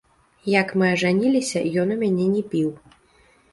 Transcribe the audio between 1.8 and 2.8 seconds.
ён у мяне не піў.